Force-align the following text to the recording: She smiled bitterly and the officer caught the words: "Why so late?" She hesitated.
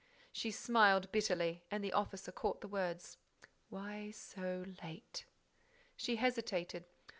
She 0.31 0.49
smiled 0.49 1.11
bitterly 1.11 1.63
and 1.69 1.83
the 1.83 1.93
officer 1.93 2.31
caught 2.31 2.61
the 2.61 2.67
words: 2.67 3.19
"Why 3.69 4.09
so 4.09 4.65
late?" 4.83 5.25
She 5.95 6.15
hesitated. 6.15 6.85